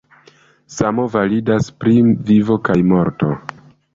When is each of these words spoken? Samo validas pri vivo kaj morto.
Samo 0.75 1.03
validas 1.15 1.69
pri 1.83 1.93
vivo 2.31 2.57
kaj 2.69 2.79
morto. 2.95 3.29